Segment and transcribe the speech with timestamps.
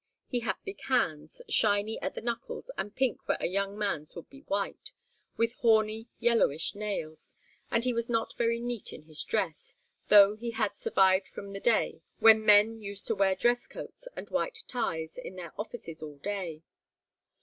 [0.27, 4.27] He had big hands, shiny at the knuckles and pink where a young man's would
[4.31, 4.93] be white,
[5.37, 7.35] with horny, yellowish nails,
[7.69, 9.75] and he was not very neat in his dress,
[10.07, 14.31] though he had survived from the day when men used to wear dress coats and
[14.31, 16.63] white ties in their offices all day.